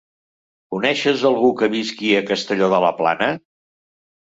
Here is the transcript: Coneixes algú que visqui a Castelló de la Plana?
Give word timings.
Coneixes 0.75 1.25
algú 1.31 1.51
que 1.61 1.69
visqui 1.75 2.11
a 2.15 2.25
Castelló 2.33 2.73
de 2.77 2.83
la 2.87 2.93
Plana? 3.05 3.31